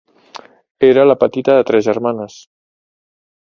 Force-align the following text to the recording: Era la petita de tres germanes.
Era 0.87 1.03
la 1.09 1.17
petita 1.25 1.59
de 1.59 1.67
tres 1.71 1.87
germanes. 1.91 2.41